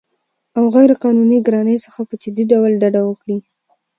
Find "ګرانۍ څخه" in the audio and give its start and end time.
1.47-2.01